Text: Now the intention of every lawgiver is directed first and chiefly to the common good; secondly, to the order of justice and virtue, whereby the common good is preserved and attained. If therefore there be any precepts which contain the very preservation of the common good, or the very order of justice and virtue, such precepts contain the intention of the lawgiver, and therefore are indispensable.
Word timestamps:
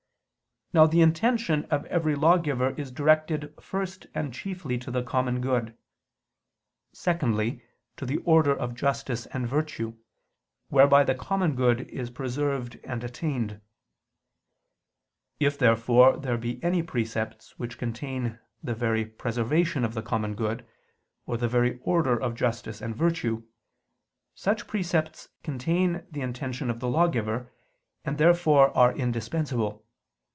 Now 0.73 0.87
the 0.87 1.01
intention 1.01 1.65
of 1.65 1.85
every 1.87 2.15
lawgiver 2.15 2.69
is 2.77 2.93
directed 2.93 3.53
first 3.61 4.07
and 4.15 4.33
chiefly 4.33 4.77
to 4.77 4.89
the 4.89 5.03
common 5.03 5.41
good; 5.41 5.75
secondly, 6.93 7.61
to 7.97 8.05
the 8.05 8.19
order 8.19 8.53
of 8.55 8.73
justice 8.73 9.25
and 9.25 9.45
virtue, 9.45 9.97
whereby 10.69 11.03
the 11.03 11.13
common 11.13 11.57
good 11.57 11.81
is 11.89 12.09
preserved 12.09 12.79
and 12.85 13.03
attained. 13.03 13.59
If 15.41 15.57
therefore 15.57 16.15
there 16.15 16.37
be 16.37 16.63
any 16.63 16.81
precepts 16.83 17.59
which 17.59 17.77
contain 17.77 18.39
the 18.63 18.73
very 18.73 19.03
preservation 19.05 19.83
of 19.83 19.93
the 19.93 20.01
common 20.01 20.35
good, 20.35 20.65
or 21.25 21.35
the 21.35 21.49
very 21.49 21.79
order 21.81 22.17
of 22.17 22.33
justice 22.33 22.79
and 22.81 22.95
virtue, 22.95 23.43
such 24.35 24.67
precepts 24.67 25.27
contain 25.43 26.05
the 26.09 26.21
intention 26.21 26.69
of 26.69 26.79
the 26.79 26.87
lawgiver, 26.87 27.51
and 28.05 28.17
therefore 28.17 28.73
are 28.73 28.95
indispensable. 28.95 29.85